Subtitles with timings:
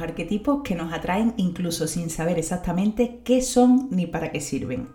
[0.00, 4.32] ¿Qué tendrán los arquetipos que nos atraen incluso sin saber exactamente qué son ni para
[4.32, 4.88] qué sirven?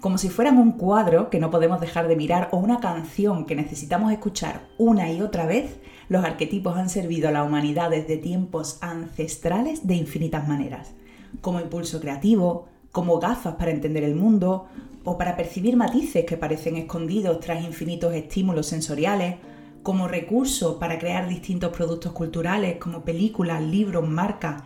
[0.00, 3.54] Como si fueran un cuadro que no podemos dejar de mirar o una canción que
[3.54, 5.78] necesitamos escuchar una y otra vez,
[6.10, 10.92] los arquetipos han servido a la humanidad desde tiempos ancestrales de infinitas maneras,
[11.40, 14.66] como impulso creativo, como gafas para entender el mundo
[15.04, 19.36] o para percibir matices que parecen escondidos tras infinitos estímulos sensoriales,
[19.82, 24.62] como recurso para crear distintos productos culturales como películas, libros, marcas,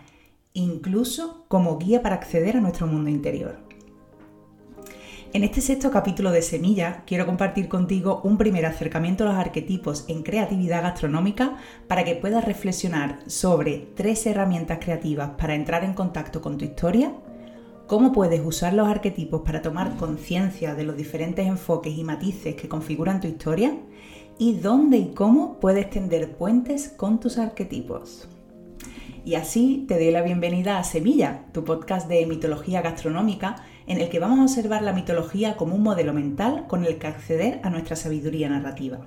[0.52, 3.58] incluso como guía para acceder a nuestro mundo interior.
[5.32, 10.04] En este sexto capítulo de Semilla quiero compartir contigo un primer acercamiento a los arquetipos
[10.06, 11.56] en creatividad gastronómica
[11.88, 17.12] para que puedas reflexionar sobre tres herramientas creativas para entrar en contacto con tu historia,
[17.88, 22.68] cómo puedes usar los arquetipos para tomar conciencia de los diferentes enfoques y matices que
[22.68, 23.76] configuran tu historia
[24.38, 28.28] y dónde y cómo puedes tender puentes con tus arquetipos.
[29.24, 34.08] Y así te doy la bienvenida a Semilla, tu podcast de mitología gastronómica, en el
[34.08, 37.70] que vamos a observar la mitología como un modelo mental con el que acceder a
[37.70, 39.06] nuestra sabiduría narrativa.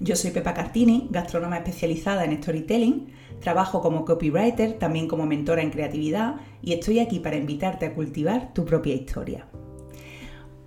[0.00, 5.70] Yo soy Pepa Cartini, gastrónoma especializada en storytelling, trabajo como copywriter, también como mentora en
[5.70, 9.46] creatividad y estoy aquí para invitarte a cultivar tu propia historia.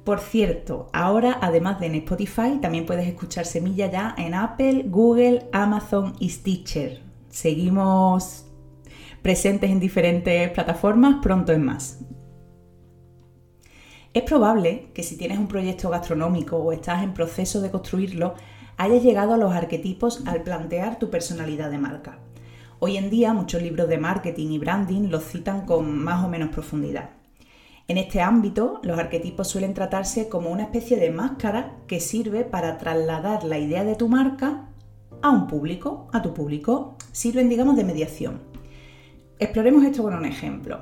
[0.04, 5.48] Por cierto, ahora además de en Spotify, también puedes escuchar Semilla ya en Apple, Google,
[5.54, 7.02] Amazon y Stitcher.
[7.30, 8.46] Seguimos
[9.22, 12.00] presentes en diferentes plataformas, pronto en más.
[14.14, 18.36] Es probable que si tienes un proyecto gastronómico o estás en proceso de construirlo,
[18.76, 22.20] hayas llegado a los arquetipos al plantear tu personalidad de marca.
[22.80, 26.50] Hoy en día muchos libros de marketing y branding los citan con más o menos
[26.50, 27.23] profundidad.
[27.88, 32.78] En este ámbito, los arquetipos suelen tratarse como una especie de máscara que sirve para
[32.78, 34.70] trasladar la idea de tu marca
[35.22, 36.96] a un público, a tu público.
[37.12, 38.42] Sirven, digamos, de mediación.
[39.38, 40.80] Exploremos esto con un ejemplo.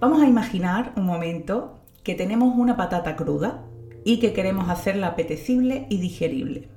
[0.00, 3.62] Vamos a imaginar un momento que tenemos una patata cruda
[4.04, 6.68] y que queremos hacerla apetecible y digerible.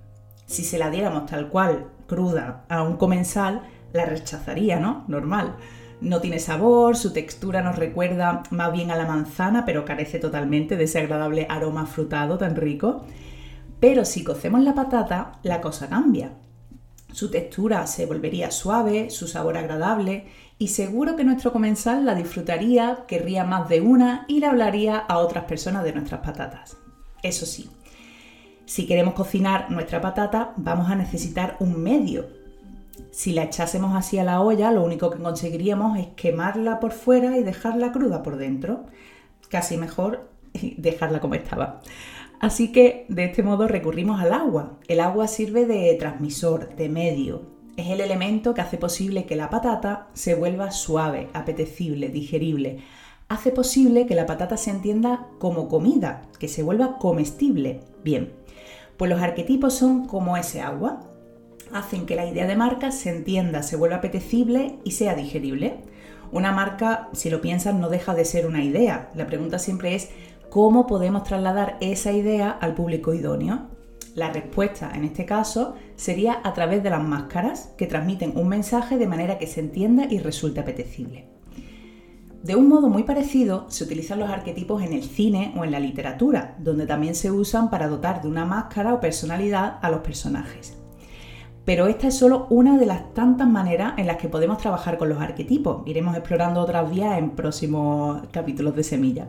[0.45, 5.05] Si se la diéramos tal cual, cruda, a un comensal, la rechazaría, ¿no?
[5.07, 5.55] Normal.
[5.99, 10.77] No tiene sabor, su textura nos recuerda más bien a la manzana, pero carece totalmente
[10.77, 13.03] de ese agradable aroma frutado tan rico.
[13.79, 16.33] Pero si cocemos la patata, la cosa cambia.
[17.11, 20.27] Su textura se volvería suave, su sabor agradable
[20.59, 25.17] y seguro que nuestro comensal la disfrutaría, querría más de una y le hablaría a
[25.17, 26.77] otras personas de nuestras patatas.
[27.23, 27.69] Eso sí,
[28.67, 32.27] si queremos cocinar nuestra patata vamos a necesitar un medio
[33.17, 37.35] si la echásemos así a la olla, lo único que conseguiríamos es quemarla por fuera
[37.35, 38.85] y dejarla cruda por dentro.
[39.49, 40.29] Casi mejor
[40.77, 41.81] dejarla como estaba.
[42.39, 44.77] Así que de este modo recurrimos al agua.
[44.87, 47.41] El agua sirve de transmisor, de medio.
[47.75, 52.83] Es el elemento que hace posible que la patata se vuelva suave, apetecible, digerible.
[53.29, 57.79] Hace posible que la patata se entienda como comida, que se vuelva comestible.
[58.03, 58.33] Bien,
[58.95, 61.16] pues los arquetipos son como ese agua
[61.73, 65.77] hacen que la idea de marca se entienda, se vuelva apetecible y sea digerible.
[66.31, 69.09] Una marca, si lo piensas, no deja de ser una idea.
[69.15, 70.09] La pregunta siempre es
[70.49, 73.67] cómo podemos trasladar esa idea al público idóneo.
[74.15, 78.97] La respuesta en este caso sería a través de las máscaras que transmiten un mensaje
[78.97, 81.37] de manera que se entienda y resulte apetecible.
[82.43, 85.79] De un modo muy parecido se utilizan los arquetipos en el cine o en la
[85.79, 90.76] literatura, donde también se usan para dotar de una máscara o personalidad a los personajes.
[91.67, 95.09] Pero esta es solo una de las tantas maneras en las que podemos trabajar con
[95.09, 95.85] los arquetipos.
[95.85, 99.27] Iremos explorando otras vías en próximos capítulos de Semilla.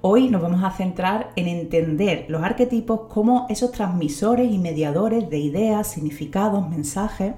[0.00, 5.38] Hoy nos vamos a centrar en entender los arquetipos como esos transmisores y mediadores de
[5.38, 7.34] ideas, significados, mensajes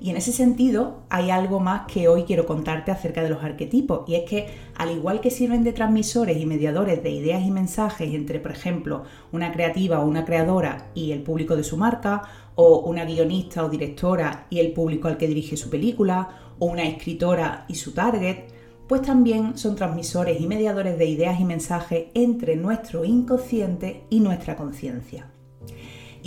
[0.00, 4.08] y en ese sentido hay algo más que hoy quiero contarte acerca de los arquetipos
[4.08, 4.46] y es que
[4.76, 9.04] al igual que sirven de transmisores y mediadores de ideas y mensajes entre, por ejemplo,
[9.32, 12.22] una creativa o una creadora y el público de su marca,
[12.54, 16.84] o una guionista o directora y el público al que dirige su película, o una
[16.84, 18.46] escritora y su target,
[18.88, 24.56] pues también son transmisores y mediadores de ideas y mensajes entre nuestro inconsciente y nuestra
[24.56, 25.30] conciencia.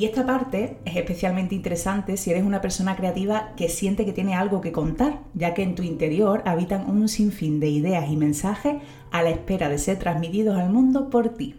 [0.01, 4.33] Y esta parte es especialmente interesante si eres una persona creativa que siente que tiene
[4.33, 8.81] algo que contar, ya que en tu interior habitan un sinfín de ideas y mensajes
[9.12, 11.56] a la espera de ser transmitidos al mundo por ti.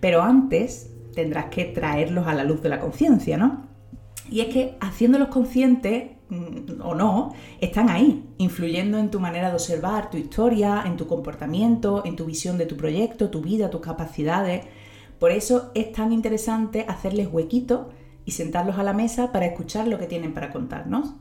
[0.00, 3.68] Pero antes tendrás que traerlos a la luz de la conciencia, ¿no?
[4.28, 9.54] Y es que haciéndolos conscientes mm, o no, están ahí, influyendo en tu manera de
[9.54, 13.80] observar tu historia, en tu comportamiento, en tu visión de tu proyecto, tu vida, tus
[13.80, 14.64] capacidades.
[15.20, 17.90] Por eso es tan interesante hacerles huequito
[18.24, 21.14] y sentarlos a la mesa para escuchar lo que tienen para contarnos.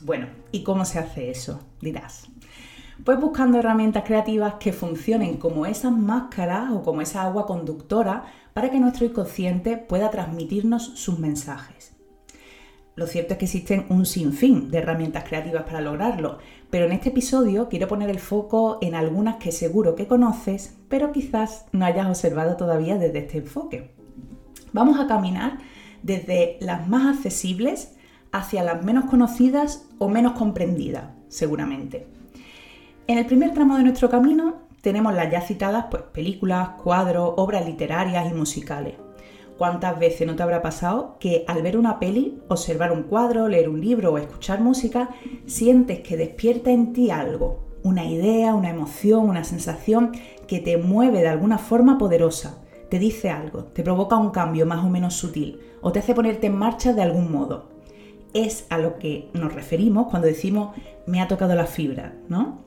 [0.00, 1.60] Bueno, ¿y cómo se hace eso?
[1.80, 2.26] Dirás.
[3.04, 8.70] Pues buscando herramientas creativas que funcionen como esas máscaras o como esa agua conductora para
[8.70, 11.96] que nuestro inconsciente pueda transmitirnos sus mensajes.
[12.96, 16.38] Lo cierto es que existen un sinfín de herramientas creativas para lograrlo,
[16.70, 21.12] pero en este episodio quiero poner el foco en algunas que seguro que conoces, pero
[21.12, 23.90] quizás no hayas observado todavía desde este enfoque.
[24.72, 25.58] Vamos a caminar
[26.02, 27.94] desde las más accesibles
[28.32, 32.06] hacia las menos conocidas o menos comprendidas, seguramente.
[33.06, 37.64] En el primer tramo de nuestro camino tenemos las ya citadas pues, películas, cuadros, obras
[37.64, 38.94] literarias y musicales.
[39.58, 43.70] ¿Cuántas veces no te habrá pasado que al ver una peli, observar un cuadro, leer
[43.70, 45.08] un libro o escuchar música,
[45.46, 50.12] sientes que despierta en ti algo, una idea, una emoción, una sensación
[50.46, 54.84] que te mueve de alguna forma poderosa, te dice algo, te provoca un cambio más
[54.84, 57.70] o menos sutil o te hace ponerte en marcha de algún modo?
[58.34, 60.76] Es a lo que nos referimos cuando decimos
[61.06, 62.65] me ha tocado la fibra, ¿no?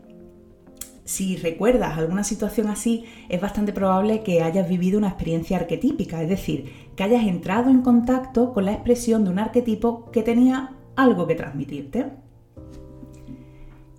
[1.09, 6.29] Si recuerdas alguna situación así, es bastante probable que hayas vivido una experiencia arquetípica, es
[6.29, 11.25] decir, que hayas entrado en contacto con la expresión de un arquetipo que tenía algo
[11.25, 12.11] que transmitirte.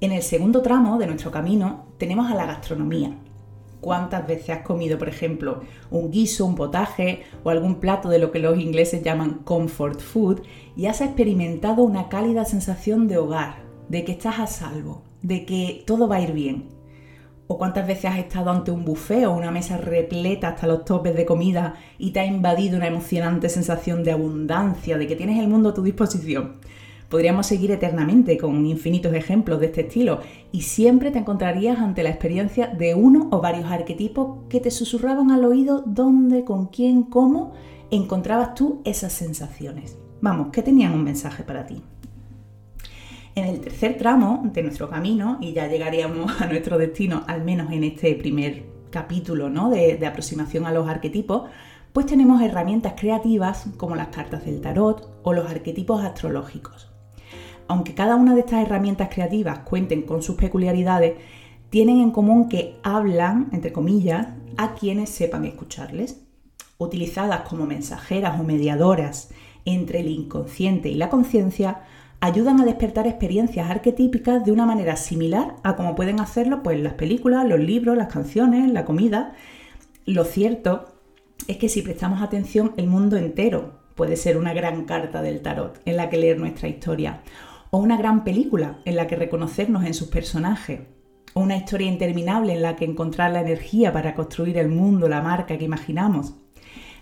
[0.01, 3.19] En el segundo tramo de nuestro camino tenemos a la gastronomía.
[3.81, 8.31] ¿Cuántas veces has comido, por ejemplo, un guiso, un potaje o algún plato de lo
[8.31, 10.43] que los ingleses llaman comfort food
[10.77, 15.83] y has experimentado una cálida sensación de hogar, de que estás a salvo, de que
[15.89, 16.80] todo va a ir bien?
[17.53, 21.17] ¿O cuántas veces has estado ante un buffet o una mesa repleta hasta los topes
[21.17, 25.49] de comida y te ha invadido una emocionante sensación de abundancia, de que tienes el
[25.49, 26.59] mundo a tu disposición?
[27.09, 30.21] Podríamos seguir eternamente con infinitos ejemplos de este estilo
[30.53, 35.33] y siempre te encontrarías ante la experiencia de uno o varios arquetipos que te susurraban
[35.33, 37.55] al oído dónde, con quién, cómo
[37.91, 39.99] encontrabas tú esas sensaciones.
[40.21, 41.83] Vamos, que tenían un mensaje para ti.
[43.41, 47.73] En el tercer tramo de nuestro camino, y ya llegaríamos a nuestro destino, al menos
[47.73, 49.71] en este primer capítulo ¿no?
[49.71, 51.49] de, de aproximación a los arquetipos,
[51.95, 56.93] pues tenemos herramientas creativas como las cartas del tarot o los arquetipos astrológicos.
[57.67, 61.15] Aunque cada una de estas herramientas creativas cuenten con sus peculiaridades,
[61.71, 64.29] tienen en común que hablan, entre comillas,
[64.59, 66.27] a quienes sepan escucharles.
[66.77, 69.31] Utilizadas como mensajeras o mediadoras
[69.65, 71.85] entre el inconsciente y la conciencia,
[72.21, 76.95] ayudan a despertar experiencias arquetípicas de una manera similar a como pueden hacerlo pues, las
[76.95, 79.33] películas, los libros, las canciones, la comida.
[80.05, 80.95] Lo cierto
[81.49, 85.81] es que si prestamos atención, el mundo entero puede ser una gran carta del tarot
[85.85, 87.23] en la que leer nuestra historia,
[87.71, 90.81] o una gran película en la que reconocernos en sus personajes,
[91.35, 95.23] o una historia interminable en la que encontrar la energía para construir el mundo, la
[95.23, 96.35] marca que imaginamos.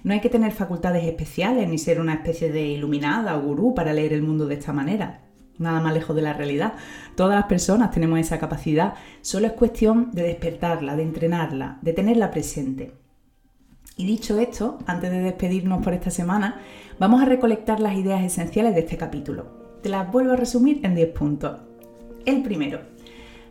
[0.05, 3.93] No hay que tener facultades especiales ni ser una especie de iluminada o gurú para
[3.93, 5.23] leer el mundo de esta manera.
[5.59, 6.75] Nada más lejos de la realidad.
[7.17, 12.31] Todas las personas tenemos esa capacidad, solo es cuestión de despertarla, de entrenarla, de tenerla
[12.31, 12.95] presente.
[13.97, 16.61] Y dicho esto, antes de despedirnos por esta semana,
[17.01, 19.79] vamos a recolectar las ideas esenciales de este capítulo.
[19.83, 21.59] Te las vuelvo a resumir en 10 puntos.
[22.25, 22.81] El primero,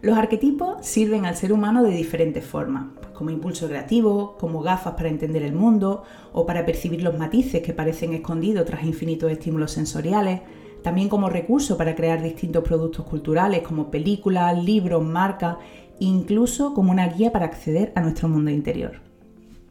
[0.02, 2.86] los arquetipos sirven al ser humano de diferentes formas
[3.18, 7.74] como impulso creativo, como gafas para entender el mundo o para percibir los matices que
[7.74, 10.42] parecen escondidos tras infinitos estímulos sensoriales,
[10.84, 15.58] también como recurso para crear distintos productos culturales como películas, libros, marcas,
[15.98, 19.02] incluso como una guía para acceder a nuestro mundo interior.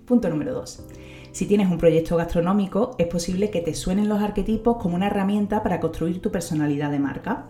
[0.06, 0.84] Punto número 2.
[1.30, 5.62] Si tienes un proyecto gastronómico, es posible que te suenen los arquetipos como una herramienta
[5.62, 7.46] para construir tu personalidad de marca.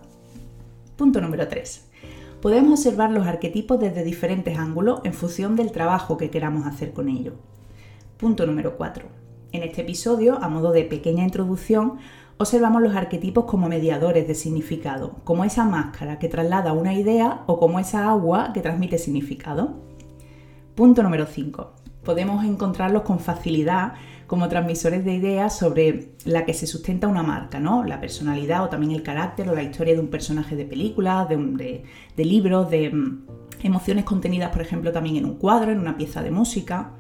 [0.97, 1.87] Punto número 3
[2.41, 7.09] podemos observar los arquetipos desde diferentes ángulos en función del trabajo que queramos hacer con
[7.09, 7.35] ellos.
[8.17, 9.07] Punto número 4.
[9.53, 11.99] En este episodio, a modo de pequeña introducción,
[12.39, 17.59] observamos los arquetipos como mediadores de significado, como esa máscara que traslada una idea o
[17.59, 19.75] como esa agua que transmite significado.
[20.75, 21.86] Punto número 5.
[22.07, 23.95] Podemos encontrarlos con facilidad
[24.29, 27.83] como transmisores de ideas sobre la que se sustenta una marca, ¿no?
[27.83, 31.83] La personalidad o también el carácter o la historia de un personaje de películas, de,
[32.17, 33.27] de libros, de mm,
[33.65, 36.93] emociones contenidas, por ejemplo, también en un cuadro, en una pieza de música.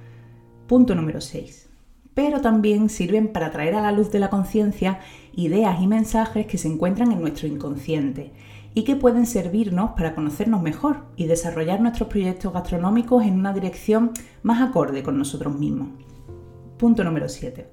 [0.67, 1.69] Punto número 6.
[2.13, 4.99] Pero también sirven para traer a la luz de la conciencia
[5.37, 8.33] ideas y mensajes que se encuentran en nuestro inconsciente
[8.77, 14.13] y que pueden servirnos para conocernos mejor y desarrollar nuestros proyectos gastronómicos en una dirección
[14.43, 15.89] más acorde con nosotros mismos.
[16.77, 17.71] Punto número 7.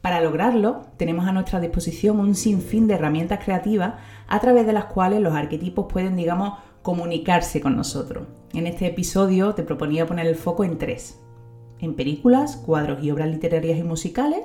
[0.00, 3.94] Para lograrlo, tenemos a nuestra disposición un sinfín de herramientas creativas
[4.28, 8.28] a través de las cuales los arquetipos pueden, digamos, comunicarse con nosotros.
[8.54, 11.20] En este episodio te proponía poner el foco en tres.
[11.80, 14.44] En películas, cuadros y obras literarias y musicales,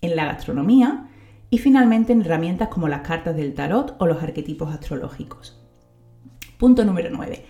[0.00, 1.08] en la gastronomía
[1.50, 5.58] Y finalmente en herramientas como las cartas del tarot o los arquetipos astrológicos.
[6.58, 7.44] Punto número 9.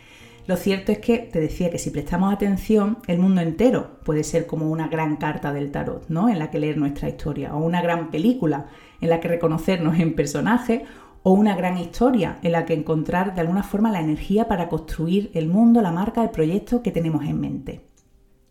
[0.46, 4.46] Lo cierto es que te decía que si prestamos atención, el mundo entero puede ser
[4.46, 6.28] como una gran carta del tarot, ¿no?
[6.28, 8.66] En la que leer nuestra historia, o una gran película
[9.00, 10.84] en la que reconocernos en personaje,
[11.22, 15.30] o una gran historia en la que encontrar de alguna forma la energía para construir
[15.34, 17.80] el mundo, la marca, el proyecto que tenemos en mente.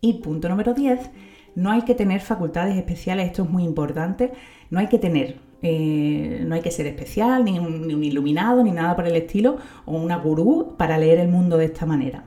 [0.00, 1.10] Y punto número 10,
[1.58, 4.32] no hay que tener facultades especiales, esto es muy importante,
[4.70, 8.94] no hay que tener, eh, no hay que ser especial, ni un, iluminado, ni nada
[8.94, 12.26] por el estilo, o una gurú para leer el mundo de esta manera.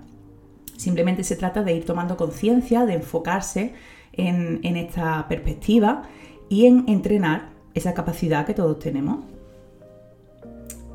[0.75, 3.73] Simplemente se trata de ir tomando conciencia, de enfocarse
[4.11, 6.03] en, en esta perspectiva
[6.49, 9.23] y en entrenar esa capacidad que todos tenemos.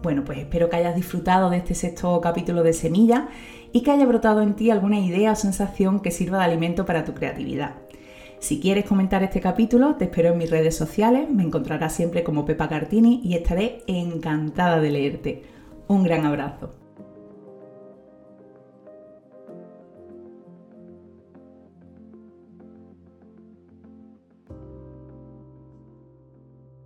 [0.02, 3.28] Bueno, pues espero que hayas disfrutado de este sexto capítulo de Semilla
[3.72, 7.06] y que haya brotado en ti alguna idea o sensación que sirva de alimento para
[7.06, 7.85] tu creatividad.
[8.38, 12.44] Si quieres comentar este capítulo, te espero en mis redes sociales, me encontrarás siempre como
[12.44, 15.42] Pepa Cartini y estaré encantada de leerte.
[15.88, 16.85] Un gran abrazo.